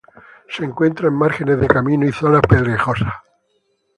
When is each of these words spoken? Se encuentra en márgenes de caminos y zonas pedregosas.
Se 0.49 0.65
encuentra 0.65 1.09
en 1.09 1.13
márgenes 1.13 1.59
de 1.59 1.67
caminos 1.67 2.09
y 2.09 2.11
zonas 2.11 2.41
pedregosas. 2.49 3.13